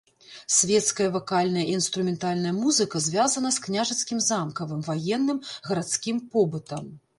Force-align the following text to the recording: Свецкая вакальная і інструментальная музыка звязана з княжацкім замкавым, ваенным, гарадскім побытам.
Свецкая 0.59 1.09
вакальная 1.17 1.65
і 1.67 1.75
інструментальная 1.79 2.53
музыка 2.63 3.03
звязана 3.09 3.53
з 3.59 3.63
княжацкім 3.67 4.25
замкавым, 4.31 4.83
ваенным, 4.91 5.37
гарадскім 5.71 6.27
побытам. 6.35 6.93